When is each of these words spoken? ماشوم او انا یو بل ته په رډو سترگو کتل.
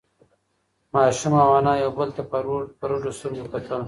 ماشوم 0.93 1.33
او 1.43 1.49
انا 1.59 1.73
یو 1.83 1.91
بل 1.99 2.09
ته 2.15 2.21
په 2.31 2.37
رډو 2.89 3.11
سترگو 3.17 3.51
کتل. 3.53 3.79